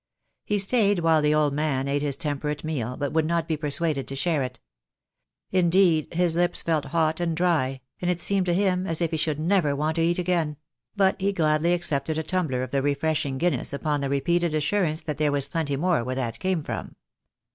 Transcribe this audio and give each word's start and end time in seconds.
He 0.45 0.57
stayed 0.57 0.97
while 0.97 1.21
the 1.21 1.35
old 1.35 1.53
man 1.53 1.87
ate 1.87 2.01
his 2.01 2.17
temperate 2.17 2.63
meal, 2.63 2.97
but 2.97 3.11
would 3.13 3.23
not 3.27 3.47
be 3.47 3.55
persuaded 3.55 4.07
to 4.07 4.15
share 4.15 4.41
it. 4.41 4.59
Indeed, 5.51 6.15
his 6.15 6.35
lips 6.35 6.63
felt 6.63 6.85
hot 6.85 7.19
and 7.19 7.37
dry, 7.37 7.81
and 8.01 8.09
it 8.09 8.19
seemed 8.19 8.47
to 8.47 8.53
him 8.55 8.87
as 8.87 8.99
if 8.99 9.11
he 9.11 9.17
should 9.17 9.39
never 9.39 9.75
want 9.75 9.97
to 9.97 10.01
eat 10.01 10.17
again; 10.17 10.57
but 10.95 11.21
he 11.21 11.31
gladly 11.31 11.71
accepted 11.73 12.17
a 12.17 12.23
tumbler 12.23 12.63
of 12.63 12.71
the 12.71 12.81
refreshing 12.81 13.37
Guinness' 13.37 13.73
upon 13.73 14.01
the 14.01 14.09
repeated 14.09 14.55
assurance 14.55 15.01
that 15.01 15.19
there 15.19 15.31
was 15.31 15.47
plenty 15.47 15.75
more 15.77 16.03
where 16.03 16.15
that 16.15 16.39
came 16.39 16.63
from. 16.63 16.95